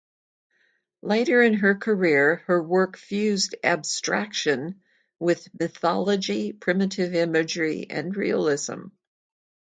[1.03, 4.81] Later in her career, her work fused abstraction
[5.19, 8.85] with mythology, primitive imagery, and realism.